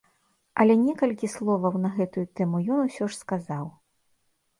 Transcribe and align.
Але 0.63 0.73
некалькі 0.85 1.27
словаў 1.33 1.75
на 1.83 1.91
гэтую 1.97 2.23
тэму 2.39 2.61
ён 2.77 2.81
ўсё 2.87 3.03
ж 3.11 3.11
сказаў. 3.21 3.65